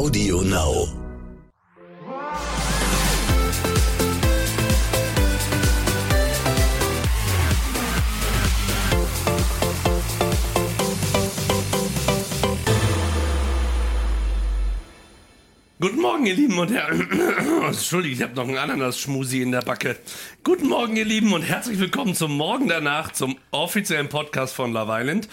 [0.00, 0.88] Audio Now.
[15.78, 17.06] Guten Morgen, ihr Lieben und Herren.
[17.66, 19.96] Entschuldigung, ich habe noch einen Ananas-Schmusi in der Backe.
[20.42, 24.92] Guten Morgen, ihr Lieben und herzlich willkommen zum Morgen danach, zum offiziellen Podcast von Love
[24.98, 25.28] Island.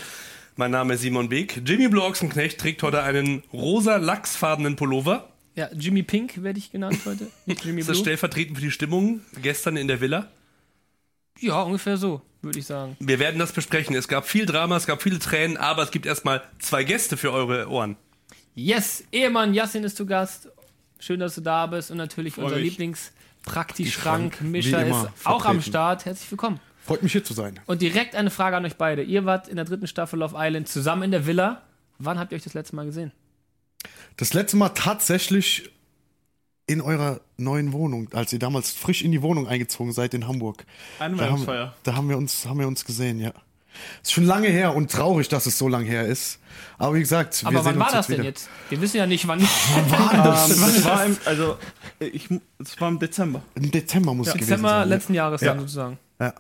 [0.60, 1.62] Mein Name ist Simon Beek.
[1.68, 5.30] Jimmy Blue Ochsenknecht trägt heute einen rosa lachsfarbenen Pullover.
[5.56, 7.28] Ja, Jimmy Pink werde ich genannt heute.
[7.46, 8.06] Jimmy Ist das Blue.
[8.06, 10.32] stellvertretend für die Stimmung gestern in der Villa?
[11.40, 12.98] Ja, ungefähr so, würde ich sagen.
[13.00, 13.96] Wir werden das besprechen.
[13.96, 17.32] Es gab viel Drama, es gab viele Tränen, aber es gibt erstmal zwei Gäste für
[17.32, 17.96] eure Ohren.
[18.56, 20.50] Yes, Ehemann Yassin ist zu Gast.
[20.98, 21.92] Schön, dass du da bist.
[21.92, 22.72] Und natürlich unser mich.
[22.72, 25.62] Lieblingspraktischrank Mischa wie immer, ist auch am.
[25.62, 26.06] Start.
[26.06, 26.60] Herzlich willkommen.
[26.88, 27.60] Freut mich hier zu sein.
[27.66, 29.04] Und direkt eine Frage an euch beide.
[29.04, 31.62] Ihr wart in der dritten Staffel Love Island zusammen in der Villa.
[32.00, 33.12] Wann habt ihr euch das letzte Mal gesehen?
[34.16, 35.70] Das letzte Mal tatsächlich
[36.66, 40.66] in eurer neuen Wohnung, als ihr damals frisch in die Wohnung eingezogen seid in Hamburg.
[41.00, 41.74] Da haben, Einweihungsfeier.
[41.84, 43.32] da haben wir uns, haben wir uns gesehen, ja.
[44.02, 46.40] Ist schon lange her und traurig, dass es so lange her ist.
[46.80, 48.24] Aber wie gesagt, wir Aber sehen wann war das denn wieder.
[48.26, 48.50] jetzt?
[48.70, 49.40] Wir wissen ja nicht, wann.
[50.24, 50.50] das?
[50.50, 51.58] Ähm, das war im, also,
[52.00, 52.28] ich,
[52.60, 53.44] es war im Dezember.
[53.56, 54.90] Im Dezember muss es gewesen Dezember sein.
[54.90, 55.50] letzten Jahres Ja.
[55.50, 56.00] dann sozusagen.
[56.20, 56.34] Ja.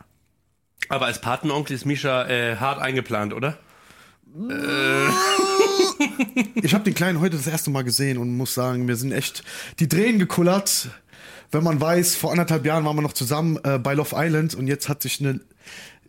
[0.89, 3.57] Aber als Patenonkel ist Misha äh, hart eingeplant, oder?
[6.61, 9.43] Ich habe den Kleinen heute das erste Mal gesehen und muss sagen, mir sind echt
[9.79, 10.89] die Tränen gekullert.
[11.51, 14.67] Wenn man weiß, vor anderthalb Jahren waren wir noch zusammen äh, bei Love Island und
[14.67, 15.39] jetzt hat sich eine,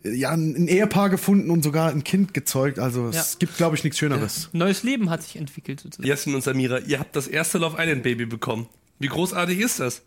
[0.03, 2.77] ja, ein Ehepaar gefunden und sogar ein Kind gezeugt.
[2.77, 3.23] Also es Ja.
[3.39, 4.49] gibt, glaube ich, nichts Schöneres.
[4.51, 6.07] Neues Leben hat sich entwickelt sozusagen.
[6.07, 8.67] Jasmin und Samira, ihr habt das erste Love Island Baby bekommen.
[8.99, 10.01] Wie großartig ist das?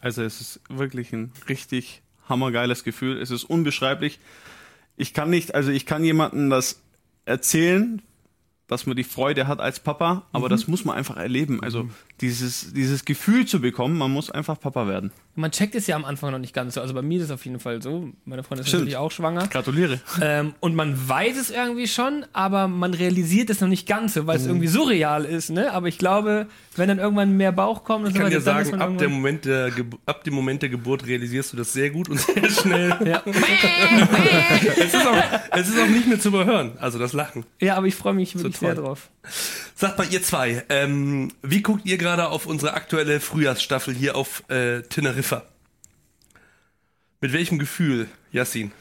[0.00, 3.20] Also es ist wirklich ein richtig hammergeiles Gefühl.
[3.20, 4.18] Es ist unbeschreiblich.
[4.96, 6.82] Ich kann nicht, also ich kann jemandem das
[7.24, 8.02] erzählen,
[8.66, 11.62] dass man die Freude hat als Papa, aber das muss man einfach erleben.
[11.62, 11.88] Also
[12.20, 15.12] dieses, dieses Gefühl zu bekommen, man muss einfach Papa werden.
[15.36, 16.80] Man checkt es ja am Anfang noch nicht ganz so.
[16.80, 18.10] Also bei mir ist es auf jeden Fall so.
[18.24, 18.80] Meine Freundin ist Stimmt.
[18.82, 19.46] natürlich auch schwanger.
[19.46, 20.00] Gratuliere.
[20.20, 24.26] Ähm, und man weiß es irgendwie schon, aber man realisiert es noch nicht ganz so,
[24.26, 24.48] weil es Mhm.
[24.48, 25.50] irgendwie surreal ist.
[25.50, 25.72] Ne?
[25.72, 28.64] Aber ich glaube, wenn dann irgendwann mehr Bauch kommt, und Ich so kann dir dann
[28.64, 31.72] sagen, man ab, der Moment der Gebu- ab dem Moment der Geburt realisierst du das
[31.72, 32.96] sehr gut und sehr schnell.
[33.06, 33.22] ja.
[34.76, 37.44] es, ist auch, es ist auch nicht mehr zu überhören, also das Lachen.
[37.60, 38.74] ja, aber ich freue mich wirklich toll.
[38.74, 39.08] sehr drauf.
[39.80, 44.42] Sagt mal, ihr zwei, ähm, wie guckt ihr gerade auf unsere aktuelle Frühjahrsstaffel hier auf
[44.50, 45.44] äh, Teneriffa?
[47.20, 48.72] Mit welchem Gefühl, Yassin?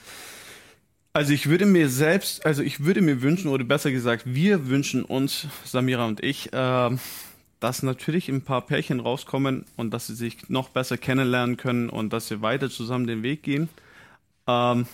[1.13, 5.03] Also ich würde mir selbst, also ich würde mir wünschen, oder besser gesagt, wir wünschen
[5.03, 7.00] uns, Samira und ich, ähm,
[7.59, 12.12] dass natürlich ein paar Pärchen rauskommen und dass sie sich noch besser kennenlernen können und
[12.12, 13.69] dass sie weiter zusammen den Weg gehen.
[14.47, 14.88] Ähm,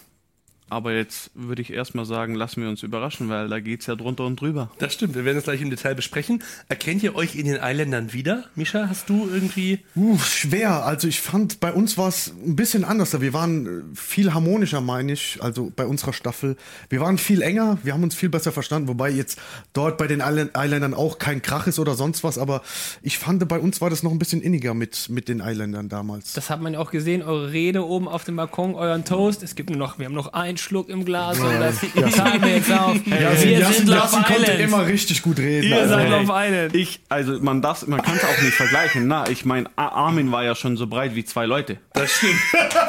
[0.73, 4.25] aber jetzt würde ich erstmal sagen, lassen wir uns überraschen, weil da geht's ja drunter
[4.25, 4.71] und drüber.
[4.79, 6.43] Das stimmt, wir werden es gleich im Detail besprechen.
[6.69, 8.45] Erkennt ihr euch in den Eiländern wieder?
[8.55, 9.79] Mischa, hast du irgendwie...
[9.95, 10.85] Uh, schwer.
[10.85, 13.19] Also ich fand, bei uns war es ein bisschen anders.
[13.19, 16.57] Wir waren äh, viel harmonischer, meine ich, also bei unserer Staffel.
[16.89, 19.39] Wir waren viel enger, wir haben uns viel besser verstanden, wobei jetzt
[19.73, 22.61] dort bei den Islandern auch kein Krach ist oder sonst was, aber
[23.01, 26.33] ich fand, bei uns war das noch ein bisschen inniger mit, mit den Islandern damals.
[26.33, 29.43] Das hat man ja auch gesehen, eure Rede oben auf dem Balkon, euren Toast.
[29.43, 31.75] Es gibt nur noch, wir haben noch einen Schluck im Glas und das
[32.15, 32.95] teilen wir jetzt auf.
[33.05, 34.59] Jasin, wir Jasin, sind Love konnte Island.
[34.59, 35.67] immer richtig gut reden.
[35.67, 35.89] Ihr also.
[35.93, 36.75] seid Love Island.
[36.75, 39.07] Ich, also man darf, man kann es auch nicht vergleichen.
[39.07, 41.77] Na, ich meine, Armin war ja schon so breit wie zwei Leute.
[41.93, 42.39] Das stimmt,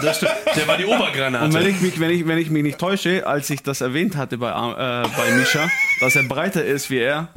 [0.02, 0.32] das stimmt.
[0.56, 1.44] Der war die Obergranate.
[1.44, 4.16] Und wenn ich mich, wenn ich, wenn ich mich nicht täusche, als ich das erwähnt
[4.16, 5.68] hatte bei, äh, bei Misha,
[6.00, 7.28] dass er breiter ist wie er,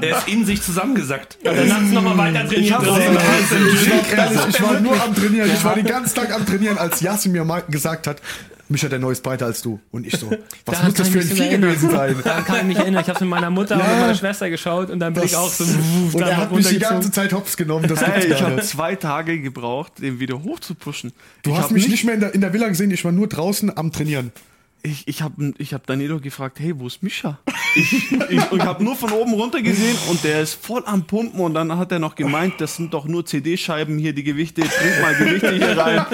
[0.00, 1.38] er ist in sich zusammengesackt.
[1.42, 2.74] Dann hat's noch mal weiter trainiert.
[2.78, 3.14] draußen.
[3.16, 5.50] gesehen, Ich war, ich war nur am Trainieren.
[5.50, 8.20] Ich war den ganzen Tag am Trainieren, als Yasin mir mal gesagt hat,
[8.68, 9.80] Micha, der Neue ist breiter als du.
[9.90, 10.30] Und ich so,
[10.66, 12.16] was muss das für ein mich Vieh gewesen sein?
[12.22, 13.02] Daran kann ich mich erinnern.
[13.02, 13.88] Ich habe mit meiner Mutter und Ja.
[13.88, 15.64] mit meiner Schwester geschaut und dann bin ich auch so.
[16.12, 17.88] und dann er hat mich die ganze Zeit hops genommen.
[17.88, 21.12] Das hey, ich habe zwei Tage gebraucht, den wieder hochzupushen.
[21.42, 23.26] Du ich hast mich nicht mehr in der, in der Villa gesehen, ich war nur
[23.26, 24.32] draußen am Trainieren.
[24.82, 27.38] Ich, ich habe ich hab Danilo gefragt, hey, wo ist Mischa?
[27.74, 31.40] Ich, ich, und habe nur von oben runter gesehen und der ist voll am Pumpen
[31.40, 35.00] und dann hat er noch gemeint, das sind doch nur CD-Scheiben hier, die Gewichte, trink
[35.02, 36.06] mal Gewichte hier rein.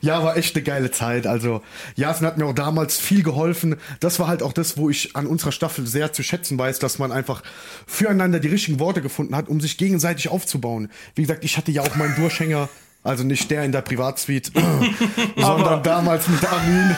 [0.00, 1.26] Ja, war echt eine geile Zeit.
[1.26, 1.62] Also,
[1.94, 3.76] Jasen hat mir auch damals viel geholfen.
[4.00, 6.98] Das war halt auch das, wo ich an unserer Staffel sehr zu schätzen weiß, dass
[6.98, 7.42] man einfach
[7.86, 10.90] füreinander die richtigen Worte gefunden hat, um sich gegenseitig aufzubauen.
[11.14, 12.68] Wie gesagt, ich hatte ja auch meinen Durchhänger,
[13.06, 14.50] also nicht der in der Privatsuite,
[15.36, 16.96] sondern damals mit Armin.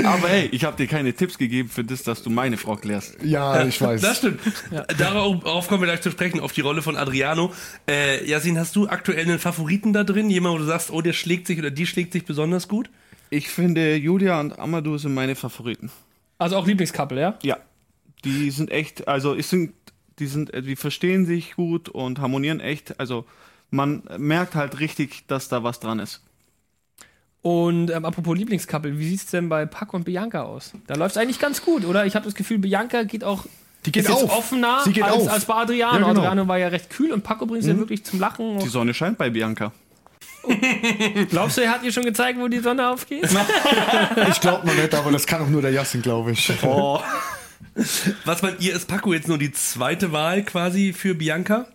[0.04, 3.16] Aber hey, ich habe dir keine Tipps gegeben für das, dass du meine Frau klärst.
[3.22, 4.00] Ja, ich weiß.
[4.00, 4.40] Das stimmt.
[4.98, 7.52] Darauf darauf kommen wir gleich zu sprechen, auf die Rolle von Adriano.
[7.88, 10.30] Äh, Yasin, hast du aktuell einen Favoriten da drin?
[10.30, 12.90] Jemand, wo du sagst, oh, der schlägt sich oder die schlägt sich besonders gut?
[13.28, 15.90] Ich finde, Julia und Amadou sind meine Favoriten.
[16.38, 17.38] Also auch Lieblingscouple, ja?
[17.42, 17.58] Ja.
[18.24, 19.74] Die sind echt, also es sind
[20.18, 22.98] Die sind, äh, die verstehen sich gut und harmonieren echt.
[22.98, 23.26] Also
[23.70, 26.22] man merkt halt richtig, dass da was dran ist.
[27.42, 30.72] Und ähm, apropos Lieblingskappel, wie sieht's denn bei Paco und Bianca aus?
[30.86, 32.04] Da läuft's eigentlich ganz gut, oder?
[32.04, 33.46] Ich habe das Gefühl, Bianca geht auch
[33.86, 34.30] Die geht ist auf.
[34.36, 35.32] offener Sie geht als, auf.
[35.32, 35.92] als bei Adriano.
[36.00, 36.20] Ja, genau.
[36.20, 38.58] Adriano war ja recht kühl und Paco bringt es ja wirklich zum Lachen.
[38.58, 39.72] Die Sonne scheint bei Bianca.
[41.30, 43.28] Glaubst du, er hat dir schon gezeigt, wo die Sonne aufgeht?
[44.30, 46.52] Ich glaube noch nicht, aber das kann auch nur der Jassin, glaube ich.
[46.62, 47.00] Oh.
[48.24, 51.66] Was meint ihr, ist Paco jetzt nur die zweite Wahl quasi für Bianca?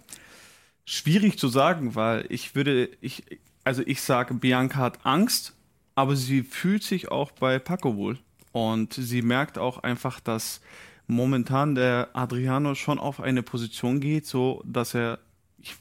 [0.86, 3.24] Schwierig zu sagen, weil ich würde, ich,
[3.64, 5.56] also ich sage, Bianca hat Angst,
[5.96, 8.20] aber sie fühlt sich auch bei Paco wohl.
[8.52, 10.62] Und sie merkt auch einfach, dass
[11.08, 15.20] momentan der Adriano schon auf eine Position geht, so dass er
[15.58, 15.76] ich,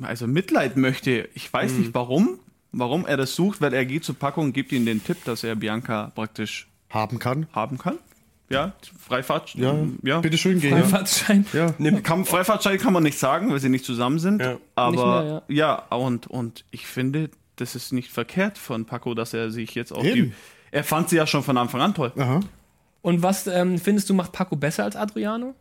[0.00, 1.28] also Mitleid möchte.
[1.34, 2.38] Ich weiß nicht warum,
[2.72, 5.44] warum er das sucht, weil er geht zu Paco und gibt ihm den Tipp, dass
[5.44, 7.48] er Bianca praktisch Haben kann.
[7.52, 7.98] haben kann.
[8.48, 9.54] Ja, Freifahrt.
[9.54, 10.20] Ja, ja.
[10.20, 10.76] bitte schön gehen.
[10.76, 10.84] Ja.
[10.84, 11.46] Freifahrtschein.
[11.52, 11.72] Ja.
[12.00, 14.40] Kann, Freifahrtschein kann man nicht sagen, weil sie nicht zusammen sind.
[14.40, 14.58] Ja.
[14.76, 15.74] Aber mehr, ja.
[15.96, 20.02] und, und ich finde, das ist nicht verkehrt von Paco, dass er sich jetzt auf
[20.02, 20.32] die.
[20.70, 22.12] Er fand sie ja schon von Anfang an toll.
[22.16, 22.40] Aha.
[23.02, 25.54] Und was ähm, findest du, macht Paco besser als Adriano?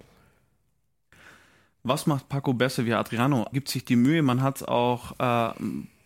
[1.84, 3.46] Was macht Paco besser wie Adriano?
[3.54, 5.54] Gibt sich die Mühe, man hat auch äh,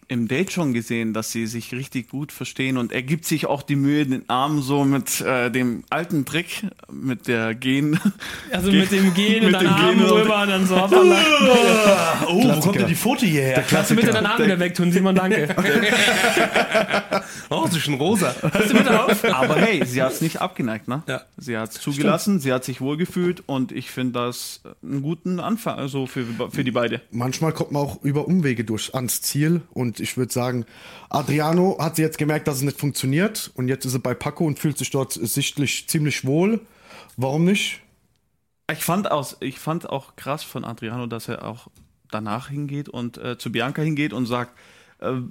[0.09, 3.61] im Date schon gesehen, dass sie sich richtig gut verstehen und er gibt sich auch
[3.61, 7.99] die Mühe, den Arm so mit äh, dem alten Trick, mit der Gen.
[8.51, 10.75] Also mit dem Gehen und Mit dann dem Arm Gehen und- rüber und dann so
[10.81, 11.19] hoppala.
[12.27, 13.63] Oh, wo kommt denn die Foto hierher?
[13.67, 15.47] Kannst du bitte deinen Arm wieder wegtun, Simon, danke.
[17.49, 18.35] Oh, sie ist schon rosa.
[18.41, 19.23] Hörst du bitte auf?
[19.25, 21.01] Aber hey, sie hat es nicht abgeneigt, ne?
[21.07, 21.21] Ja.
[21.37, 25.77] Sie hat es zugelassen, sie hat sich wohlgefühlt und ich finde das einen guten Anfang,
[25.77, 27.01] also für, für die beide.
[27.11, 30.65] Manchmal kommt man auch über Umwege durch ans Ziel und ich würde sagen,
[31.09, 34.45] Adriano hat sie jetzt gemerkt, dass es nicht funktioniert und jetzt ist er bei Paco
[34.45, 36.61] und fühlt sich dort sichtlich ziemlich wohl.
[37.17, 37.81] Warum nicht?
[38.71, 41.67] Ich fand, aus, ich fand auch krass von Adriano, dass er auch
[42.11, 44.57] danach hingeht und äh, zu Bianca hingeht und sagt,
[44.99, 45.21] äh,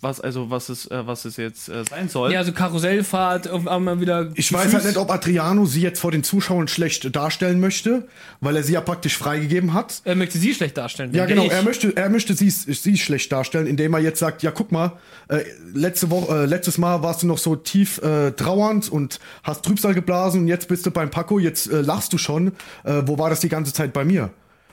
[0.00, 2.32] was also was es äh, was es jetzt äh, sein soll.
[2.32, 4.30] Ja, also Karussellfahrt, auf einmal wieder.
[4.34, 8.06] Ich weiß halt nicht, ob Adriano sie jetzt vor den Zuschauern schlecht darstellen möchte,
[8.40, 10.02] weil er sie ja praktisch freigegeben hat.
[10.04, 11.14] Er möchte sie schlecht darstellen.
[11.14, 11.44] Ja, genau.
[11.44, 11.52] ich.
[11.52, 14.92] Er möchte, er möchte sie, sie schlecht darstellen, indem er jetzt sagt, ja, guck mal,
[15.28, 15.40] äh,
[15.72, 19.94] letzte Woche, äh, letztes Mal warst du noch so tief äh, trauernd und hast Trübsal
[19.94, 22.48] geblasen und jetzt bist du beim Paco, jetzt äh, lachst du schon.
[22.84, 24.30] Äh, wo war das die ganze Zeit bei mir?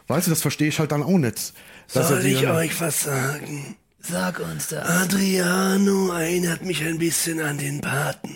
[0.07, 1.53] Weißt du, das verstehe ich halt dann auch nicht.
[1.87, 3.75] Soll ich euch was sagen?
[4.09, 4.87] Sag uns das.
[4.87, 8.35] Adriano erinnert mich ein bisschen an den Paten.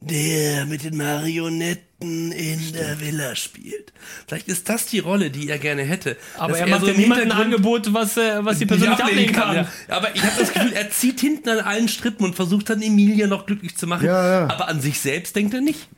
[0.00, 3.92] Der mit den Marionetten in der Villa spielt.
[4.26, 6.16] Vielleicht ist das die Rolle, die er gerne hätte.
[6.36, 9.34] Aber er macht so ja niemandem ein Angebot, was, äh, was die Person nicht ablehnen
[9.34, 9.56] kann.
[9.56, 9.68] ja.
[9.88, 13.26] Aber ich habe das Gefühl, er zieht hinten an allen Strippen und versucht dann Emilia
[13.26, 14.06] noch glücklich zu machen.
[14.06, 14.50] Ja, ja.
[14.50, 15.88] Aber an sich selbst denkt er nicht.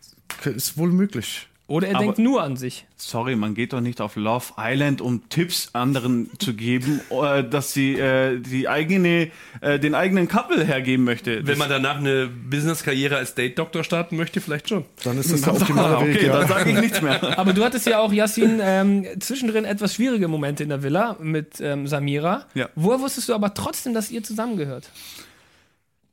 [0.45, 1.49] Ist wohl möglich.
[1.69, 2.87] Oder er Aber- denkt nur an sich.
[2.97, 7.73] Sorry, man geht doch nicht auf Love Island, um Tipps anderen zu geben, äh, dass
[7.73, 11.45] sie äh, die eigene, äh, den eigenen Couple hergeben möchte.
[11.45, 14.85] Wenn man danach eine Business-Karriere als Date-Doktor starten möchte, vielleicht schon.
[15.03, 16.39] Dann ist das der optimale Weg, okay, ja.
[16.39, 17.37] dann sage ich nichts mehr.
[17.37, 21.61] Aber du hattest ja auch, Yassin, ähm, zwischendrin etwas schwierige Momente in der Villa mit
[21.61, 22.45] ähm, Samira.
[22.55, 22.69] Ja.
[22.77, 24.89] Woher wusstest du aber trotzdem, dass ihr zusammengehört?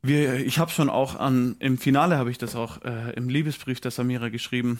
[0.02, 3.80] Wir, ich habe schon auch an, im Finale habe ich das auch äh, im Liebesbrief
[3.80, 4.80] der Samira geschrieben,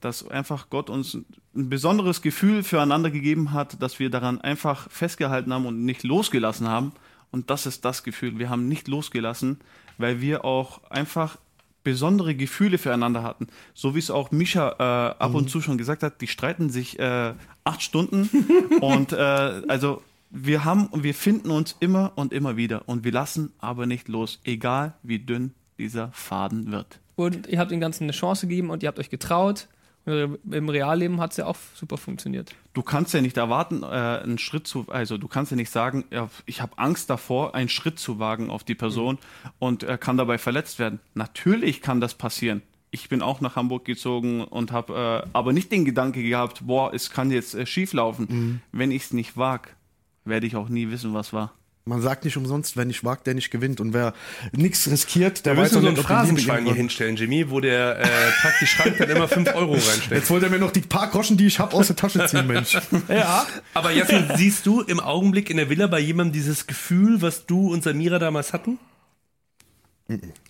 [0.00, 1.14] dass einfach Gott uns
[1.54, 6.68] ein besonderes Gefühl füreinander gegeben hat, dass wir daran einfach festgehalten haben und nicht losgelassen
[6.68, 6.92] haben.
[7.30, 8.38] Und das ist das Gefühl.
[8.38, 9.58] Wir haben nicht losgelassen,
[9.98, 11.36] weil wir auch einfach
[11.84, 13.48] besondere Gefühle füreinander hatten.
[13.74, 16.98] So wie es auch Misha äh, ab und zu schon gesagt hat, die streiten sich
[16.98, 18.28] äh, acht Stunden
[18.80, 23.12] und äh, also wir haben und wir finden uns immer und immer wieder und wir
[23.12, 27.00] lassen aber nicht los, egal wie dünn dieser Faden wird.
[27.16, 29.68] Und ihr habt den Ganzen eine Chance gegeben und ihr habt euch getraut.
[30.08, 32.54] Im Realleben hat es ja auch super funktioniert.
[32.72, 36.04] Du kannst ja nicht erwarten, äh, einen Schritt zu, also du kannst ja nicht sagen,
[36.46, 39.18] ich habe Angst davor, einen Schritt zu wagen auf die Person
[39.58, 41.00] und äh, kann dabei verletzt werden.
[41.14, 42.62] Natürlich kann das passieren.
[42.90, 46.94] Ich bin auch nach Hamburg gezogen und habe äh, aber nicht den Gedanke gehabt, boah,
[46.94, 48.62] es kann jetzt äh, schief laufen.
[48.72, 49.76] Wenn ich es nicht wag,
[50.24, 51.52] werde ich auch nie wissen, was war.
[51.88, 53.80] Man sagt nicht umsonst, wer nicht wagt, der nicht gewinnt.
[53.80, 54.12] Und wer
[54.52, 57.98] nichts riskiert, der Wir weiß müssen auch so ein Phrasenschwein hier hinstellen, Jimmy, wo der
[58.00, 58.08] äh,
[58.42, 60.10] praktisch Schrank dann immer 5 Euro reinsteckt.
[60.12, 62.46] Jetzt wollt er mir noch die paar Groschen, die ich habe, aus der Tasche ziehen,
[62.46, 62.76] Mensch.
[63.08, 63.46] Ja.
[63.74, 67.72] Aber Jasmin, siehst du im Augenblick in der Villa bei jemandem dieses Gefühl, was du
[67.72, 68.78] und Samira damals hatten?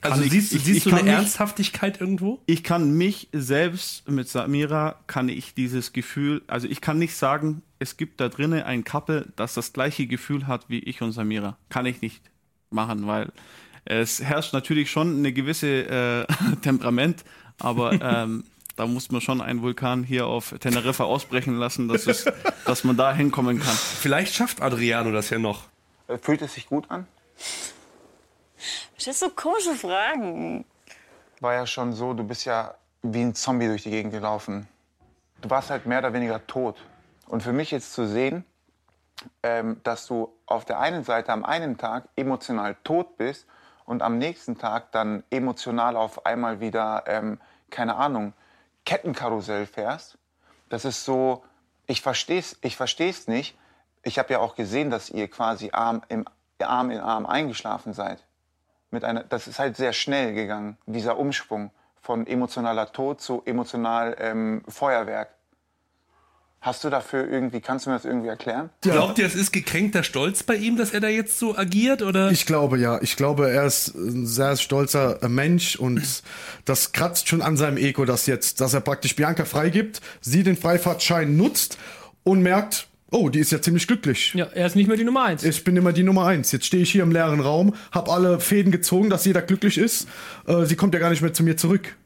[0.00, 2.40] Also ich- siehst, du- ich- siehst ich du eine nicht- Ernsthaftigkeit irgendwo?
[2.47, 7.62] Ich kann mich selbst mit Samira, kann ich dieses Gefühl, also ich kann nicht sagen,
[7.78, 11.56] es gibt da drinnen ein Couple, das das gleiche Gefühl hat wie ich und Samira.
[11.68, 12.23] Kann ich nicht
[12.70, 13.32] machen, weil
[13.85, 17.25] es herrscht natürlich schon eine gewisse äh, Temperament,
[17.58, 18.44] aber ähm,
[18.76, 22.26] da muss man schon einen Vulkan hier auf Teneriffa ausbrechen lassen, dass, es,
[22.64, 23.75] dass man da hinkommen kann.
[23.75, 25.64] Vielleicht schafft Adriano das ja noch.
[26.06, 27.06] Äh, Fühlt es sich gut an?
[28.99, 30.64] Stellst so komische Fragen.
[31.40, 34.68] War ja schon so, du bist ja wie ein Zombie durch die Gegend gelaufen.
[35.40, 36.76] Du warst halt mehr oder weniger tot.
[37.28, 38.44] Und für mich jetzt zu sehen,
[39.42, 43.47] ähm, dass du auf der einen Seite am einen Tag emotional tot bist
[43.85, 48.32] und am nächsten Tag dann emotional auf einmal wieder, ähm, keine Ahnung,
[48.85, 50.18] Kettenkarussell fährst,
[50.68, 51.44] das ist so,
[51.87, 53.56] ich versteh's, ich versteh's nicht.
[54.02, 56.26] Ich habe ja auch gesehen, dass ihr quasi Arm, im,
[56.61, 58.25] Arm in Arm eingeschlafen seid.
[58.90, 61.70] Mit einer, das ist halt sehr schnell gegangen, dieser Umschwung
[62.00, 65.30] von emotionaler Tod zu emotional ähm, Feuerwerk.
[66.61, 68.71] Hast du dafür irgendwie, kannst du mir das irgendwie erklären?
[68.81, 72.03] Glaubt ihr, es ist gekränkter Stolz bei ihm, dass er da jetzt so agiert?
[72.03, 72.33] Oder?
[72.33, 73.00] Ich glaube ja.
[73.00, 76.03] Ich glaube, er ist ein sehr stolzer äh, Mensch und
[76.65, 80.57] das kratzt schon an seinem Ego, dass jetzt, dass er praktisch Bianca freigibt, sie den
[80.57, 81.79] Freifahrtschein nutzt
[82.25, 84.35] und merkt, oh, die ist ja ziemlich glücklich.
[84.35, 85.45] Ja, er ist nicht mehr die Nummer eins.
[85.45, 86.50] Ich bin immer die Nummer eins.
[86.50, 90.09] Jetzt stehe ich hier im leeren Raum, habe alle Fäden gezogen, dass jeder glücklich ist.
[90.47, 91.97] Äh, sie kommt ja gar nicht mehr zu mir zurück.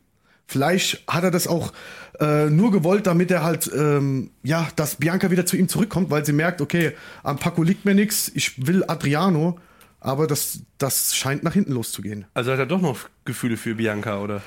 [0.53, 1.73] Vielleicht hat er das auch
[2.21, 6.27] äh, nur gewollt, damit er halt, ähm, ja, dass Bianca wieder zu ihm zurückkommt, weil
[6.27, 6.93] sie merkt, okay,
[7.23, 9.59] am Paco liegt mir nichts, ich will Adriano,
[10.05, 12.25] aber das, das scheint nach hinten loszugehen.
[12.35, 14.43] Also hat er doch noch Gefühle für Bianca, oder?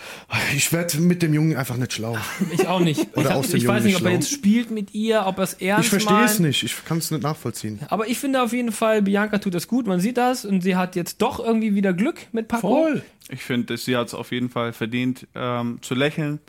[0.55, 2.17] Ich werde mit dem Jungen einfach nicht schlau.
[2.51, 2.99] Ich auch nicht.
[3.15, 4.09] Oder ich hab, ich weiß Jungen nicht, ob er schlau.
[4.09, 7.09] jetzt spielt mit ihr, ob er es ernst Ich verstehe es nicht, ich kann es
[7.09, 7.79] nicht nachvollziehen.
[7.87, 9.87] Aber ich finde auf jeden Fall, Bianca tut das gut.
[9.87, 12.87] Man sieht das und sie hat jetzt doch irgendwie wieder Glück mit Paco.
[13.29, 16.39] Ich finde, sie hat es auf jeden Fall verdient, ähm, zu lächeln.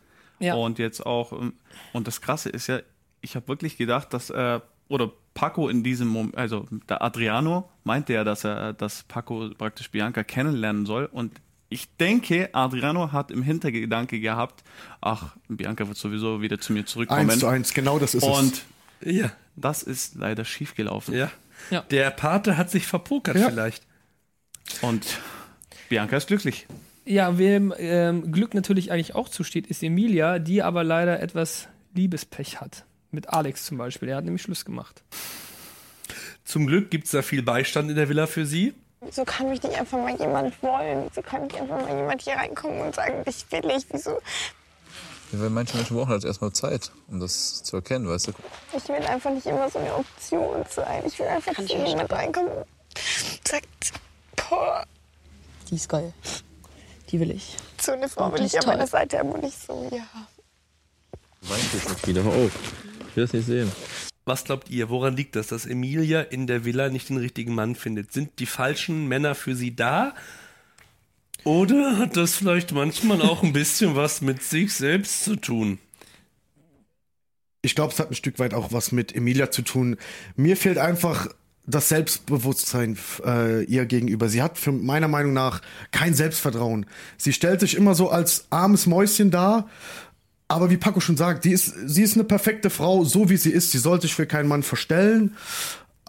[0.40, 0.54] Ja.
[0.54, 1.54] Und jetzt auch, ähm,
[1.92, 2.80] und das Krasse ist ja,
[3.20, 8.14] ich habe wirklich gedacht, dass, äh, oder Paco in diesem Moment, also der Adriano meinte
[8.14, 11.04] ja, dass er, dass Paco praktisch Bianca kennenlernen soll.
[11.12, 14.64] Und ich denke, Adriano hat im Hintergedanke gehabt,
[15.02, 17.30] ach, Bianca wird sowieso wieder zu mir zurückkommen.
[17.30, 18.64] Eins zu eins, genau das ist Und
[19.00, 19.14] es.
[19.14, 19.30] Ja.
[19.56, 21.14] das ist leider schief gelaufen.
[21.14, 21.30] Ja.
[21.70, 21.82] Ja.
[21.82, 23.50] Der Pate hat sich verpokert Ja.
[23.50, 23.84] vielleicht.
[24.80, 25.18] Und
[25.90, 26.66] Bianca ist glücklich.
[27.04, 32.58] Ja, wem ähm, Glück natürlich eigentlich auch zusteht, ist Emilia, die aber leider etwas Liebespech
[32.60, 32.85] hat.
[33.10, 34.08] Mit Alex zum Beispiel.
[34.08, 35.02] Er hat nämlich Schluss gemacht.
[36.44, 38.74] Zum Glück gibt es da viel Beistand in der Villa für sie.
[39.00, 41.06] Wieso kann mich nicht einfach mal jemand wollen?
[41.08, 43.86] Wieso kann nicht einfach mal jemand hier reinkommen und sagen, ich will nicht?
[43.92, 44.18] Wieso?
[45.32, 48.32] Ja, weil manche Menschen brauchen halt erstmal Zeit, um das zu erkennen, weißt du?
[48.76, 51.02] Ich will einfach nicht immer so eine Option sein.
[51.06, 52.66] Ich will einfach, dass hier jemand reinkommt und
[53.48, 53.66] sagt,
[54.36, 54.84] boah,
[55.70, 56.12] Die ist geil.
[57.10, 57.56] Die will ich.
[57.80, 58.86] so eine Frau Oh, will die ich an meiner.
[58.86, 60.06] Seite haben und nicht so, ja.
[61.42, 62.20] Weint jetzt nicht wieder.
[62.22, 62.52] Ich
[63.16, 63.70] will das nicht sehen.
[64.24, 67.76] Was glaubt ihr, woran liegt das, dass Emilia in der Villa nicht den richtigen Mann
[67.76, 68.12] findet?
[68.12, 70.14] Sind die falschen Männer für sie da?
[71.44, 75.78] Oder hat das vielleicht manchmal auch ein bisschen was mit sich selbst zu tun?
[77.62, 79.96] Ich glaube, es hat ein Stück weit auch was mit Emilia zu tun.
[80.34, 81.28] Mir fehlt einfach
[81.66, 84.28] das Selbstbewusstsein äh, ihr gegenüber.
[84.28, 86.86] Sie hat für meiner Meinung nach kein Selbstvertrauen.
[87.16, 89.68] Sie stellt sich immer so als armes Mäuschen dar.
[90.48, 93.50] Aber wie Paco schon sagt, die ist, sie ist eine perfekte Frau, so wie sie
[93.50, 93.72] ist.
[93.72, 95.34] Sie soll sich für keinen Mann verstellen.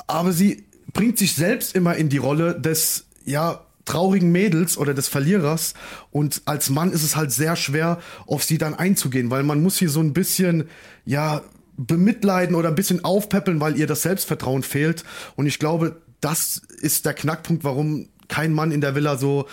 [0.05, 5.07] Aber sie bringt sich selbst immer in die Rolle des, ja, traurigen Mädels oder des
[5.07, 5.73] Verlierers.
[6.11, 9.77] Und als Mann ist es halt sehr schwer, auf sie dann einzugehen, weil man muss
[9.77, 10.65] hier so ein bisschen,
[11.05, 11.41] ja,
[11.77, 15.03] bemitleiden oder ein bisschen aufpäppeln, weil ihr das Selbstvertrauen fehlt.
[15.35, 19.47] Und ich glaube, das ist der Knackpunkt, warum kein Mann in der Villa so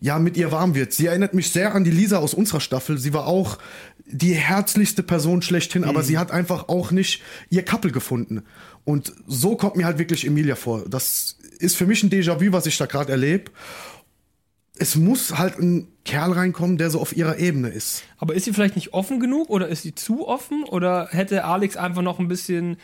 [0.00, 0.92] ja, mit ihr warm wird.
[0.92, 2.98] Sie erinnert mich sehr an die Lisa aus unserer Staffel.
[2.98, 3.58] Sie war auch
[4.06, 8.42] die herzlichste Person schlechthin, aber sie hat einfach auch nicht ihr Couple gefunden.
[8.84, 10.84] Und so kommt mir halt wirklich Emilia vor.
[10.88, 13.50] Das ist für mich ein Déjà-vu, was ich da gerade erlebe.
[14.78, 18.04] Es muss halt ein Kerl reinkommen, der so auf ihrer Ebene ist.
[18.16, 20.62] Aber ist sie vielleicht nicht offen genug oder ist sie zu offen?
[20.64, 22.76] Oder hätte Alex einfach noch ein bisschen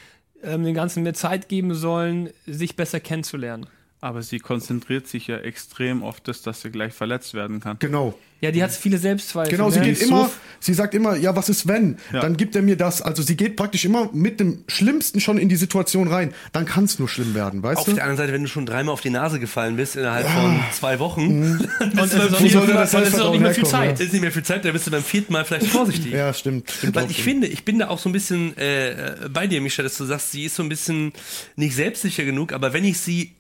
[0.42, 3.66] ähm, den Ganzen mehr Zeit geben sollen, sich besser kennenzulernen?
[4.04, 7.78] Aber sie konzentriert sich ja extrem auf das, dass sie gleich verletzt werden kann.
[7.78, 8.12] Genau.
[8.42, 9.50] Ja, die hat viele Selbstzweifel.
[9.50, 9.86] Genau, sie ne?
[9.86, 10.30] geht immer,
[10.60, 11.96] sie sagt immer, ja, was ist wenn?
[12.12, 12.20] Ja.
[12.20, 13.00] Dann gibt er mir das.
[13.00, 16.34] Also sie geht praktisch immer mit dem Schlimmsten schon in die Situation rein.
[16.52, 17.92] Dann kann es nur schlimm werden, weißt Auf du?
[17.94, 20.98] der anderen Seite, wenn du schon dreimal auf die Nase gefallen bist innerhalb von zwei
[20.98, 23.98] Wochen, Und es ist nicht, das es ist auch nicht mehr viel Zeit.
[23.98, 26.12] ist nicht mehr viel Zeit, da bist du beim vierten Mal vielleicht vorsichtig.
[26.12, 26.70] Ja, stimmt.
[26.70, 29.82] stimmt Weil ich finde, ich bin da auch so ein bisschen äh, bei dir, Micha,
[29.82, 31.14] dass du sagst, sie ist so ein bisschen
[31.56, 33.32] nicht selbstsicher genug, aber wenn ich sie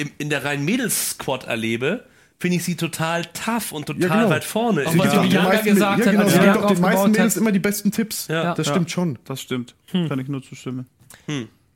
[0.00, 2.04] im, in der reinen Mädels-Squad erlebe,
[2.38, 4.30] finde ich sie total tough und total Ja, genau.
[4.30, 4.86] weit vorne.
[4.86, 7.40] Auch Sie was Bianca gesagt ja, hat, genau, gibt Bianca auch den meisten Mädels hat.
[7.40, 8.28] immer die besten Tipps.
[8.28, 8.54] Ja.
[8.54, 8.72] das Ja.
[8.74, 9.18] stimmt schon.
[9.24, 9.74] Das stimmt.
[9.92, 10.86] Kann ich nur zustimmen.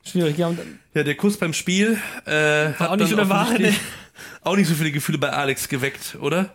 [0.04, 0.48] Schwierig, ja.
[0.48, 0.58] Und
[0.94, 3.68] ja, der Kuss beim Spiel äh, hat auch nicht dann so
[4.42, 6.54] auch nicht so viele Gefühle bei Alex geweckt, oder?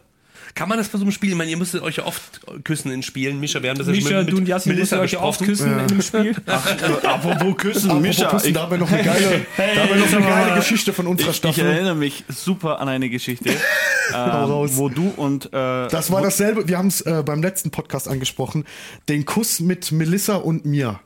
[0.57, 1.29] Kann man das bei so einem Spiel?
[1.29, 3.39] Ich meine, ihr müsstet euch ja oft küssen in Spielen.
[3.39, 5.21] Mischa, wir haben das ja Mischa, schon mit, du und Yassin müsst ihr euch ja
[5.21, 6.35] oft küssen in dem Spiel.
[6.47, 9.95] Apropos küssen, Apropos Mischa, Küssen, ich, da haben wir noch eine geile, da haben wir
[9.97, 11.63] noch eine geile Geschichte von unserer ich, ich Staffel.
[11.63, 13.51] erinnere mich super an eine Geschichte,
[14.13, 14.71] raus.
[14.71, 15.49] ähm, wo du und äh,
[15.89, 18.65] Das war dasselbe, wir haben es äh, beim letzten Podcast angesprochen,
[19.09, 20.99] den Kuss mit Melissa und mir.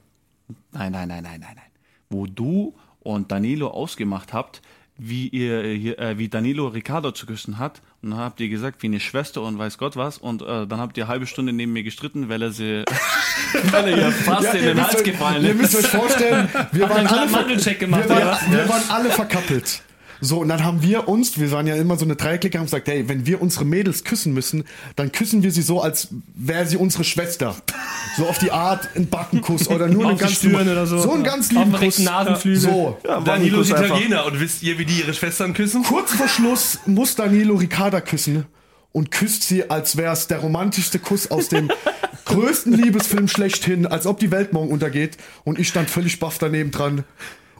[0.71, 1.65] Nein, nein, nein, nein, nein, nein.
[2.09, 4.61] Wo du und Danilo ausgemacht habt,
[4.97, 7.81] wie ihr hier, äh, wie Danilo Ricardo zu küssen hat.
[8.01, 10.17] Und dann habt ihr gesagt, wie eine Schwester und weiß Gott was.
[10.17, 12.83] Und äh, dann habt ihr eine halbe Stunde neben mir gestritten, weil er sie,
[13.71, 15.61] weil er ihr fast in ihr den Hals euch- gefallen Ihr ist.
[15.61, 17.27] müsst euch vorstellen, wir waren, einen alle,
[18.07, 19.81] wir, oder waren, wir waren alle verkappelt.
[20.23, 22.87] So, und dann haben wir uns, wir waren ja immer so eine Dreiklicker, haben gesagt,
[22.87, 24.63] hey, wenn wir unsere Mädels küssen müssen,
[24.95, 27.55] dann küssen wir sie so, als wäre sie unsere Schwester.
[28.17, 30.99] So auf die Art, ein Backenkuss oder nur die ganz oder so.
[30.99, 31.31] So einen Ja.
[31.31, 31.99] ganz lieben Kuss.
[31.99, 32.59] Nasenflügel.
[32.61, 32.97] So.
[33.03, 33.95] Ja, Danilo ist Kuss einfach.
[33.97, 35.83] Italiener und wisst ihr, wie die ihre Schwestern küssen?
[35.83, 38.45] Kurz vor Schluss muss Danilo Ricarda küssen
[38.91, 41.71] und küsst sie, als wäre es der romantischste Kuss aus dem
[42.25, 45.17] größten Liebesfilm schlechthin, als ob die Welt morgen untergeht.
[45.43, 47.05] Und ich stand völlig baff daneben dran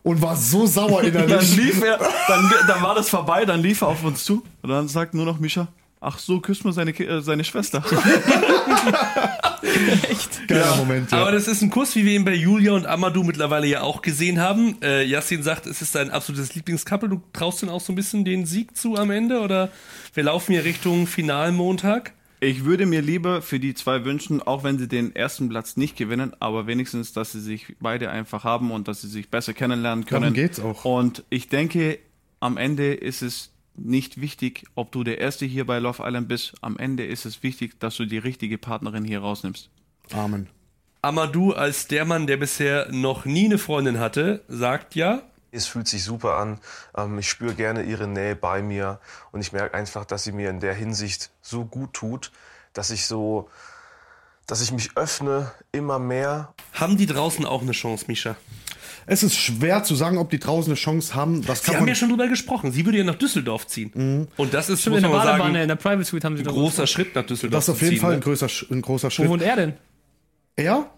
[0.03, 1.55] und war so sauer Dann innerlich.
[1.55, 4.43] lief er, dann, dann war das vorbei, dann lief er auf uns zu.
[4.61, 5.67] Und dann sagt nur noch Mischa,
[5.99, 7.83] ach so, küsst man seine, äh, seine Schwester.
[10.47, 11.19] Geiler Moment, ja.
[11.19, 14.01] Aber das ist ein Kuss, wie wir ihn bei Julia und Amadou mittlerweile ja auch
[14.01, 14.77] gesehen haben.
[14.81, 17.09] Äh, Yassin sagt, es ist dein absolutes Lieblingscouple.
[17.09, 19.39] Du traust ihnen auch so ein bisschen den Sieg zu am Ende?
[19.41, 19.69] Oder
[20.13, 22.13] wir laufen hier Richtung Finalmontag?
[22.43, 25.95] Ich würde mir lieber für die zwei wünschen, auch wenn sie den ersten Platz nicht
[25.95, 30.05] gewinnen, aber wenigstens, dass sie sich beide einfach haben und dass sie sich besser kennenlernen
[30.05, 30.21] können.
[30.21, 30.83] Darum geht's auch.
[30.83, 31.99] Und ich denke,
[32.39, 36.55] am Ende ist es nicht wichtig, ob du der Erste hier bei Love Island bist.
[36.61, 39.69] Am Ende ist es wichtig, dass du die richtige Partnerin hier rausnimmst.
[40.11, 40.47] Amen.
[41.03, 45.21] Amadou als der Mann, der bisher noch nie eine Freundin hatte, sagt ja,
[45.51, 46.59] Es fühlt sich super an.
[46.95, 48.99] Ähm, ich spüre gerne ihre Nähe bei mir
[49.31, 52.31] und ich merke einfach, dass sie mir in der Hinsicht so gut tut,
[52.73, 53.49] dass ich so,
[54.47, 56.53] dass ich mich öffne immer mehr.
[56.73, 58.35] haben die draußen auch eine Chance, Misha?
[59.07, 61.43] Es ist schwer zu sagen, ob die draußen eine Chance haben.
[61.45, 62.71] Das Sie haben ja schon drüber gesprochen.
[62.71, 64.27] Sie würde ja nach Düsseldorf ziehen.
[64.37, 66.47] Und das ist, muss in der Badewanne, sagen, in der Private Suite haben sie ein
[66.47, 68.17] großer Schritt nach Düsseldorf das ist auf jeden ziehen, Fall ne?
[68.17, 69.29] ein größer, ein großer Wo Schritt.
[69.29, 69.73] wohnt er denn?
[70.55, 70.91] Er?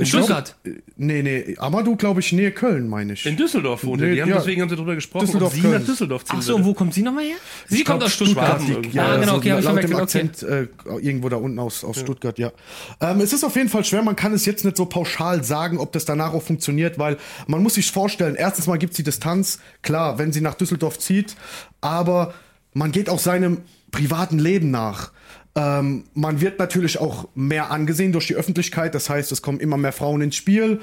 [0.00, 0.56] In Stuttgart.
[0.96, 3.26] Nee, nee, Amadou, glaube ich, Nähe Köln, meine ich.
[3.26, 4.08] In Düsseldorf wohnt er.
[4.08, 4.36] Nee, Die haben ja.
[4.38, 5.78] deswegen haben sie drüber gesprochen, Düsseldorf, ob sie Köln.
[5.80, 6.62] nach Düsseldorf ziehen Ach so, würde.
[6.62, 7.36] und wo kommt sie nochmal her?
[7.68, 8.60] Sie Ich kommt aus Stuttgart.
[8.66, 8.96] Irgendwie.
[8.96, 10.02] ja, Ah, genau, so okay, hab ich laut dem okay.
[10.02, 10.66] Akzent äh,
[11.00, 12.52] irgendwo da unten aus, aus Stuttgart, ja.
[13.00, 15.78] Ähm, es ist auf jeden Fall schwer, man kann es jetzt nicht so pauschal sagen,
[15.78, 19.02] ob das danach auch funktioniert, weil man muss sich vorstellen, erstens mal gibt es die
[19.04, 21.36] Distanz, klar, wenn sie nach Düsseldorf zieht,
[21.80, 22.34] aber
[22.74, 23.58] man geht auch seinem
[23.90, 25.12] privaten Leben nach.
[25.58, 29.76] Ähm, man wird natürlich auch mehr angesehen durch die Öffentlichkeit, das heißt, es kommen immer
[29.76, 30.80] mehr Frauen ins Spiel.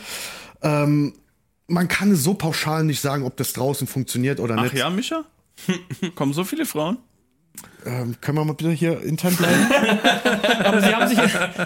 [0.62, 1.14] Ähm,
[1.68, 4.76] man kann so pauschal nicht sagen, ob das draußen funktioniert oder Ach nicht.
[4.76, 5.24] ja, Mischa?
[6.16, 6.98] Kommen so viele Frauen?
[7.86, 9.68] Ähm, können wir mal bitte hier intern bleiben?
[10.64, 11.20] Aber sie haben, sich,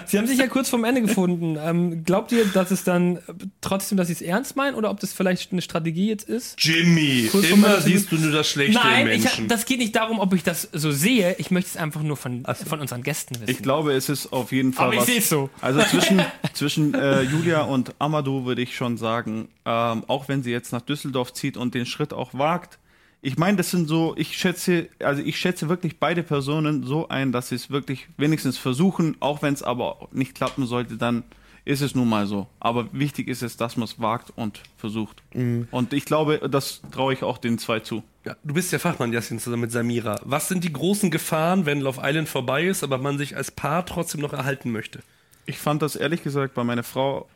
[0.06, 1.56] sie haben sich ja kurz vorm Ende gefunden.
[1.58, 3.20] Ähm, glaubt ihr, dass es dann äh,
[3.62, 6.62] trotzdem, dass sie es ernst meinen oder ob das vielleicht eine Strategie jetzt ist?
[6.62, 9.48] Jimmy, Kurz immer siehst du nur das Schlechte Nein, im ich, Menschen.
[9.48, 11.36] das geht nicht darum, ob ich das so sehe.
[11.38, 13.50] Ich möchte es einfach nur von, von unseren Gästen wissen.
[13.50, 15.06] Ich glaube, es ist auf jeden Fall Aber ich was.
[15.06, 15.48] seh's so.
[15.62, 16.20] Also zwischen,
[16.52, 20.82] zwischen äh, Julia und Amadou würde ich schon sagen, ähm, auch wenn sie jetzt nach
[20.82, 22.78] Düsseldorf zieht und den Schritt auch wagt,
[23.22, 27.32] ich meine, das sind so, ich schätze, also ich schätze wirklich beide Personen so ein,
[27.32, 31.24] dass sie es wirklich wenigstens versuchen, auch wenn es aber nicht klappen sollte, dann
[31.66, 32.46] ist es nun mal so.
[32.58, 35.22] Aber wichtig ist es, dass man es wagt und versucht.
[35.70, 38.02] Und ich glaube, das traue ich auch den zwei zu.
[38.24, 40.18] Ja, du bist ja Fachmann, Jasmin, zusammen mit Samira.
[40.24, 43.84] Was sind die großen Gefahren, wenn Love Island vorbei ist, aber man sich als Paar
[43.84, 45.00] trotzdem noch erhalten möchte?
[45.44, 47.28] Ich fand das ehrlich gesagt bei meiner Frau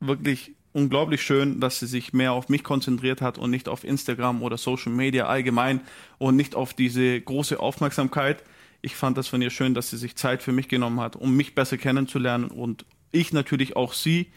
[0.00, 4.42] wirklich unglaublich schön, dass sie sich mehr auf mich konzentriert hat und nicht auf Instagram
[4.42, 5.80] oder Social Media allgemein
[6.18, 8.42] und nicht auf diese große Aufmerksamkeit.
[8.82, 11.34] Ich fand das von ihr schön, dass sie sich Zeit für mich genommen hat, um
[11.34, 14.32] mich besser kennenzulernen und ich natürlich auch sie.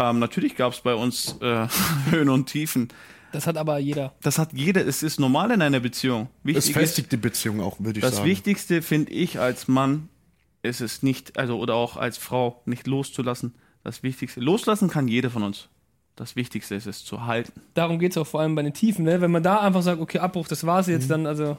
[0.00, 1.68] Ähm, natürlich gab es bei uns äh,
[2.10, 2.88] Höhen und Tiefen.
[3.32, 4.14] das hat aber jeder.
[4.20, 4.84] Das hat jeder.
[4.84, 6.28] Es ist normal in einer Beziehung.
[6.42, 8.28] Es Wichtig ist, festigt die Beziehung auch, würde ich das sagen.
[8.28, 10.08] Wichtigste finde ich als Mann
[10.62, 13.54] ist es nicht, also oder auch als Frau nicht loszulassen.
[13.84, 15.68] Das Wichtigste, loslassen kann jeder von uns.
[16.16, 17.60] Das Wichtigste ist es zu halten.
[17.74, 19.04] Darum geht es auch vor allem bei den Tiefen.
[19.04, 19.20] Ne?
[19.20, 21.56] Wenn man da einfach sagt, okay, Abbruch, das war's jetzt, dann also.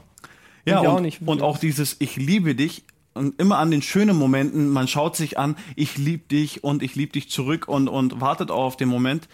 [0.66, 1.22] Ja, und, auch nicht.
[1.26, 5.38] und auch dieses Ich liebe dich und immer an den schönen Momenten, man schaut sich
[5.38, 8.90] an, ich liebe dich und ich liebe dich zurück und, und wartet auch auf den
[8.90, 9.28] Moment.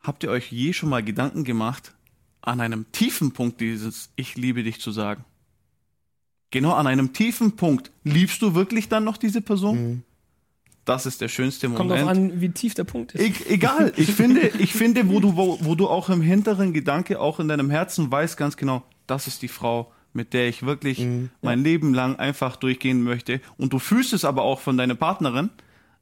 [0.00, 1.94] Habt ihr euch je schon mal Gedanken gemacht,
[2.40, 5.24] an einem tiefen Punkt dieses Ich liebe dich zu sagen?
[6.50, 7.90] Genau an einem tiefen Punkt.
[8.04, 10.02] Liebst du wirklich dann noch diese Person?
[10.88, 12.00] Das ist der schönste Kommt Moment.
[12.00, 13.22] drauf an, wie tief der Punkt ist.
[13.48, 17.20] E egal, ich finde, ich finde, wo du, wo, wo du auch im hinteren Gedanke,
[17.20, 21.06] auch in deinem Herzen weißt ganz genau, das ist die Frau, mit der ich wirklich
[21.42, 23.42] mein Leben lang einfach durchgehen möchte.
[23.58, 25.50] Und du fühlst es aber auch von deiner Partnerin,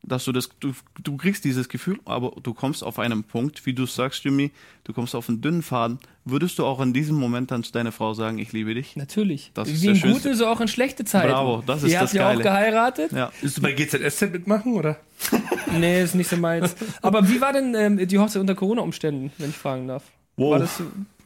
[0.02, 3.72] dass du das, du, du kriegst dieses Gefühl, aber du kommst auf einen Punkt, wie
[3.72, 4.52] du sagst, Jimmy,
[4.84, 5.98] du kommst auf einen dünnen Faden.
[6.24, 8.96] Würdest du auch in diesem Moment dann zu deiner Frau sagen, ich liebe dich?
[8.96, 9.50] Natürlich.
[9.54, 11.32] Das ist Wie in gute, so auch in schlechte Zeiten.
[11.32, 13.12] Bravo, das ist Ihr das habt ja auch geheiratet.
[13.12, 13.32] Ja.
[13.40, 14.96] Willst du bei GZSZ mitmachen, oder?
[15.78, 16.76] Nee, ist nicht so meins.
[17.02, 20.04] Aber wie war denn ähm, die Hochzeit unter Corona-Umständen, wenn ich fragen darf?
[20.36, 20.52] Wow.
[20.52, 20.80] War das,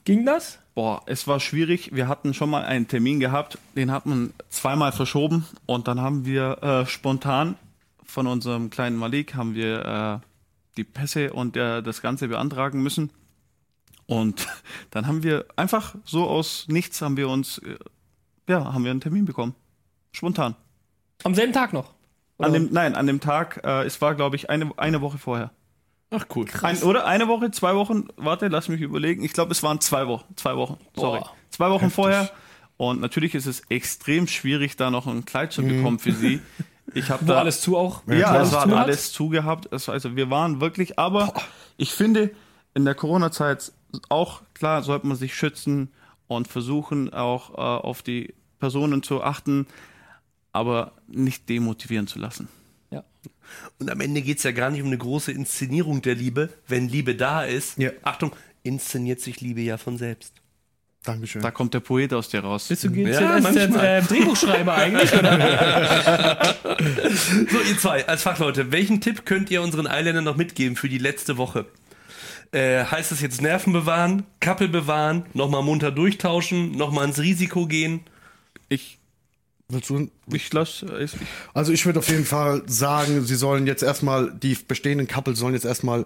[0.04, 0.58] ging das?
[0.74, 1.90] Boah, es war schwierig.
[1.94, 6.24] Wir hatten schon mal einen Termin gehabt, den hat man zweimal verschoben und dann haben
[6.24, 7.56] wir äh, spontan
[8.10, 10.26] von unserem kleinen Malik haben wir äh,
[10.76, 13.10] die Pässe und äh, das Ganze beantragen müssen.
[14.06, 14.46] Und
[14.90, 17.78] dann haben wir einfach so aus nichts haben wir uns, äh,
[18.48, 19.54] ja, haben wir einen Termin bekommen.
[20.12, 20.56] Spontan.
[21.22, 21.94] Am selben Tag noch?
[22.38, 25.52] An dem, nein, an dem Tag, äh, es war glaube ich eine, eine Woche vorher.
[26.10, 26.46] Ach cool.
[26.62, 29.22] Ein, oder eine Woche, zwei Wochen, warte, lass mich überlegen.
[29.22, 30.34] Ich glaube, es waren zwei Wochen.
[30.34, 31.20] Zwei Wochen, sorry.
[31.20, 31.36] Boah.
[31.50, 32.30] zwei Wochen vorher.
[32.76, 36.40] Und natürlich ist es extrem schwierig, da noch ein Kleid zu bekommen für sie.
[36.94, 38.02] Ich habe da alles zu auch?
[38.06, 38.84] ja, alles es war zu hat?
[38.84, 39.72] alles zugehabt.
[39.72, 41.32] Es, also wir waren wirklich, aber
[41.76, 42.30] ich finde,
[42.74, 43.72] in der Corona-Zeit
[44.08, 45.90] auch klar sollte man sich schützen
[46.26, 49.66] und versuchen auch äh, auf die Personen zu achten,
[50.52, 52.48] aber nicht demotivieren zu lassen.
[52.90, 53.04] Ja.
[53.78, 56.50] Und am Ende geht es ja gar nicht um eine große Inszenierung der Liebe.
[56.68, 57.90] Wenn Liebe da ist, Ja.
[58.02, 60.39] Achtung, inszeniert sich Liebe ja von selbst.
[61.02, 61.40] Dankeschön.
[61.40, 62.68] Da kommt der Poet aus dir raus.
[62.68, 63.84] Bist du Ja, GZSZ manchmal.
[63.86, 65.12] äh, Drehbuchschreiber eigentlich?
[65.14, 66.56] Oder?
[67.50, 70.98] So, ihr zwei, als Fachleute, welchen Tipp könnt ihr unseren Eiländern noch mitgeben für die
[70.98, 71.66] letzte Woche?
[72.52, 78.00] Äh, heißt es jetzt Nerven bewahren, Kappel bewahren, nochmal munter durchtauschen, nochmal ins Risiko gehen?
[78.68, 78.98] Ich,
[79.70, 81.12] Willst du, ich lasse, ich,
[81.54, 85.54] Also ich würde auf jeden Fall sagen, sie sollen jetzt erstmal, die bestehenden Couples sollen
[85.54, 86.04] jetzt erstmal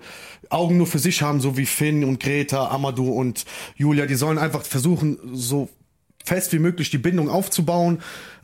[0.51, 3.45] Augen nur für sich haben, so wie Finn und Greta, Amadou und
[3.77, 4.07] Julia.
[4.07, 5.71] Die sollen einfach versuchen, so
[6.25, 8.01] fest wie möglich die Bindung aufzubauen.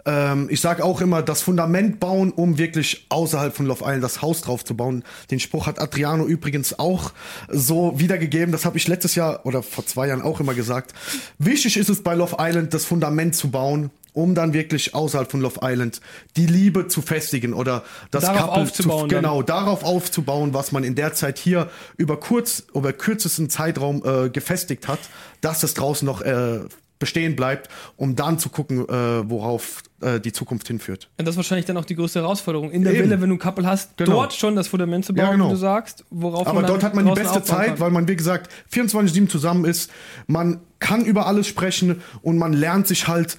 [0.06, 4.22] Ähm, ich sage auch immer, das Fundament bauen, um wirklich außerhalb von Love Island das
[4.22, 5.04] Haus drauf zu bauen.
[5.30, 7.12] Den Spruch hat Adriano übrigens auch
[7.48, 8.52] so wiedergegeben.
[8.52, 10.94] Das habe ich letztes Jahr oder vor zwei Jahren auch immer gesagt.
[11.38, 15.40] Wichtig ist es bei Love Island, das Fundament zu bauen, um dann wirklich außerhalb von
[15.40, 16.00] Love Island
[16.36, 19.22] die Liebe zu festigen oder das Darauf Couple aufzubauen zu, dann.
[19.22, 24.28] genau darauf aufzubauen, was man in der Zeit hier über kurz über kürzesten Zeitraum äh,
[24.30, 25.00] gefestigt hat,
[25.40, 26.60] dass es draußen noch äh,
[26.98, 28.92] bestehen bleibt, um dann zu gucken, äh,
[29.30, 31.08] worauf äh, die Zukunft hinführt.
[31.16, 32.70] Und das ist wahrscheinlich dann auch die größte Herausforderung.
[32.70, 33.04] In der Eben.
[33.08, 34.12] Villa, wenn du ein Couple hast, Genau.
[34.16, 35.46] dort schon das Fundament zu bauen, Ja, genau.
[35.46, 37.80] wie du sagst, worauf Aber man dann dort hat man die beste Zeit, kann.
[37.80, 39.90] weil man, wie gesagt, 24-7 zusammen ist.
[40.26, 43.38] Man kann über alles sprechen und man lernt sich halt,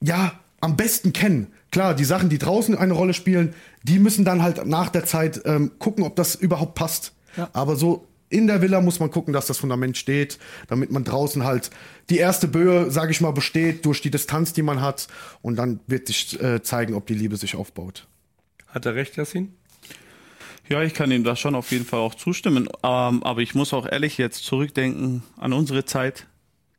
[0.00, 1.48] ja, am besten kennen.
[1.70, 5.42] Klar, die Sachen, die draußen eine Rolle spielen, die müssen dann halt nach der Zeit
[5.44, 7.12] ähm, gucken, ob das überhaupt passt.
[7.36, 7.50] Ja.
[7.52, 11.44] Aber so in der Villa muss man gucken, dass das Fundament steht, damit man draußen
[11.44, 11.70] halt
[12.10, 15.06] die erste Böe, sage ich mal, besteht durch die Distanz, die man hat.
[15.42, 18.06] Und dann wird sich äh, zeigen, ob die Liebe sich aufbaut.
[18.66, 19.54] Hat er recht, Yassin?
[20.68, 22.68] Ja, ich kann ihm da schon auf jeden Fall auch zustimmen.
[22.82, 26.26] Ähm, aber ich muss auch ehrlich jetzt zurückdenken an unsere Zeit,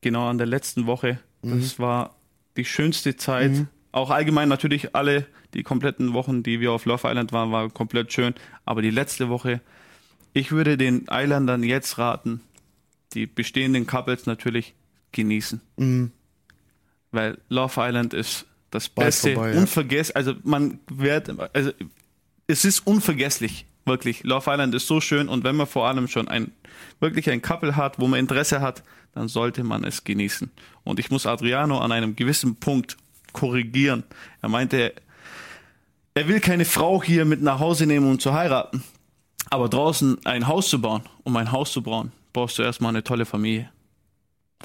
[0.01, 1.19] genau an der letzten Woche.
[1.43, 2.16] Das war
[2.57, 3.51] die schönste Zeit.
[3.91, 8.11] Auch allgemein natürlich alle die kompletten Wochen, die wir auf Love Island waren, waren komplett
[8.11, 8.33] schön.
[8.65, 9.61] Aber die letzte Woche,
[10.33, 12.41] ich würde den Islandern jetzt raten,
[13.13, 14.75] die bestehenden Couples natürlich
[15.13, 15.61] genießen.
[17.11, 19.59] Weil Love Island ist das Bald Beste, vorbei, ja.
[19.59, 21.71] unvergess, also man wird, also
[22.47, 24.23] es ist unvergesslich, wirklich.
[24.23, 26.51] Love Island ist so schön und wenn man vor allem schon ein
[26.99, 30.51] wirklich ein Couple hat, wo man Interesse hat, dann sollte man es genießen.
[30.83, 32.97] Und ich muss Adriano an einem gewissen Punkt
[33.33, 34.03] korrigieren.
[34.41, 34.93] Er meinte,
[36.13, 38.83] er will keine Frau hier mit nach Hause nehmen, um zu heiraten.
[39.49, 43.03] Aber draußen ein Haus zu bauen, um ein Haus zu bauen, brauchst du erstmal eine
[43.03, 43.69] tolle Familie.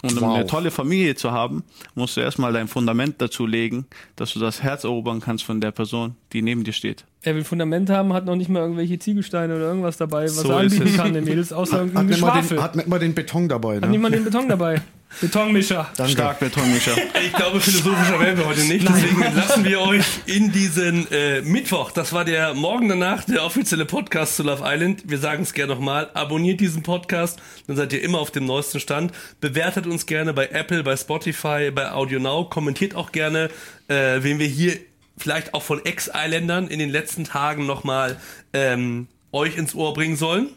[0.03, 0.35] Und um Wow.
[0.37, 4.63] eine tolle Familie zu haben, musst du erstmal dein Fundament dazu legen, dass du das
[4.63, 7.05] Herz erobern kannst von der Person, die neben dir steht.
[7.21, 10.49] Er will Fundament haben, hat noch nicht mal irgendwelche Ziegelsteine oder irgendwas dabei, was So
[10.51, 12.57] er anbieten kann, den Mädels, außer Hat irgendein nicht, mal Geschwafel.
[12.57, 13.77] den, hat nicht mal den Beton dabei.
[13.77, 13.89] Hat Ne?
[13.91, 14.81] nicht mal den Beton dabei.
[15.21, 15.91] Betonmischer.
[16.09, 16.97] Stark Betonmischer.
[17.25, 18.89] Ich glaube, philosophischer werden wir heute nicht.
[18.89, 23.85] Deswegen lassen wir euch in diesen äh, Mittwoch, das war der Morgen danach, der offizielle
[23.85, 25.03] Podcast zu Love Island.
[25.07, 26.11] Wir sagen es gerne nochmal.
[26.15, 29.13] Abonniert diesen Podcast, dann seid ihr immer auf dem neuesten Stand.
[29.41, 32.45] Bewertet uns gerne bei Apple, bei Spotify, bei Audio Now.
[32.45, 33.51] Kommentiert auch gerne,
[33.89, 34.79] äh, wen wir hier
[35.17, 38.19] vielleicht auch von Ex-Islandern in den letzten Tagen nochmal
[38.53, 40.49] ähm, euch ins Ohr bringen sollen.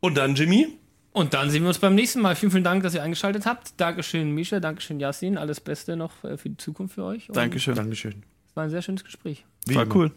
[0.00, 0.77] Und dann, Jimmy,
[1.12, 2.36] Und dann sehen wir uns beim nächsten Mal.
[2.36, 3.72] Vielen, vielen Dank, dass ihr eingeschaltet habt.
[3.80, 4.60] Dankeschön, Misha.
[4.60, 5.38] Dankeschön, Yassin.
[5.38, 7.28] Alles Beste noch äh, für die Zukunft für euch.
[7.28, 7.74] Und Dankeschön.
[7.74, 8.22] Dankeschön.
[8.48, 9.44] Es war ein sehr schönes Gespräch.
[9.66, 10.12] War cool.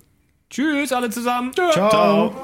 [0.49, 1.53] Tschüss, alle zusammen.
[1.53, 1.71] Ciao.
[1.71, 2.35] Ciao.